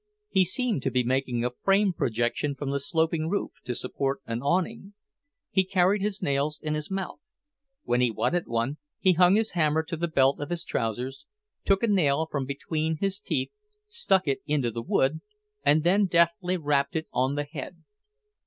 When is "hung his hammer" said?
9.13-9.83